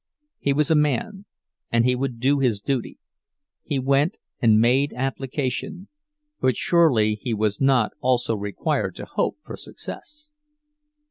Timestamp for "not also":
7.61-8.35